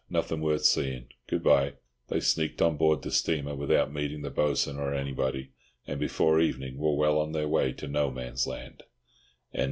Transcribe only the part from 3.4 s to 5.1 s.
without meeting the Bo'sun or